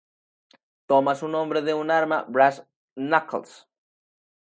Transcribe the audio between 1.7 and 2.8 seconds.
un arma brass